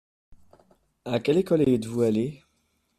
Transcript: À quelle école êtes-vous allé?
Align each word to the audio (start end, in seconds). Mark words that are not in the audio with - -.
À 1.05 1.19
quelle 1.19 1.37
école 1.37 1.61
êtes-vous 1.69 2.01
allé? 2.01 2.41